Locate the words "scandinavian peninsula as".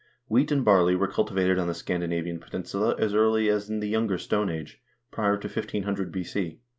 1.75-3.13